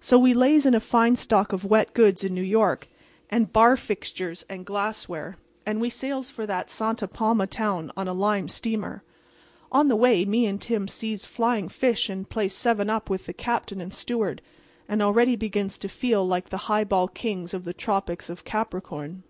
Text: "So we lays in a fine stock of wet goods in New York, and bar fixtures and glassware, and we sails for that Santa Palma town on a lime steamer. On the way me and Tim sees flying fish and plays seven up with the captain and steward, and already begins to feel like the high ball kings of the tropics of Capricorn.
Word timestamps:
"So 0.00 0.18
we 0.18 0.32
lays 0.32 0.64
in 0.64 0.72
a 0.74 0.80
fine 0.80 1.14
stock 1.16 1.52
of 1.52 1.62
wet 1.66 1.92
goods 1.92 2.24
in 2.24 2.32
New 2.34 2.40
York, 2.42 2.88
and 3.28 3.52
bar 3.52 3.76
fixtures 3.76 4.42
and 4.48 4.64
glassware, 4.64 5.36
and 5.66 5.78
we 5.78 5.90
sails 5.90 6.30
for 6.30 6.46
that 6.46 6.70
Santa 6.70 7.06
Palma 7.06 7.46
town 7.46 7.92
on 7.94 8.08
a 8.08 8.14
lime 8.14 8.48
steamer. 8.48 9.04
On 9.70 9.88
the 9.88 9.94
way 9.94 10.24
me 10.24 10.46
and 10.46 10.58
Tim 10.58 10.88
sees 10.88 11.26
flying 11.26 11.68
fish 11.68 12.08
and 12.08 12.30
plays 12.30 12.54
seven 12.54 12.88
up 12.88 13.10
with 13.10 13.26
the 13.26 13.34
captain 13.34 13.78
and 13.82 13.92
steward, 13.92 14.40
and 14.88 15.02
already 15.02 15.36
begins 15.36 15.76
to 15.80 15.88
feel 15.90 16.26
like 16.26 16.48
the 16.48 16.56
high 16.72 16.84
ball 16.84 17.06
kings 17.06 17.52
of 17.52 17.64
the 17.64 17.74
tropics 17.74 18.30
of 18.30 18.44
Capricorn. 18.46 19.22